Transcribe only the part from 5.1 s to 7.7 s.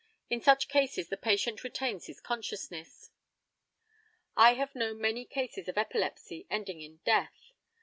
cases of epilepsy ending in death.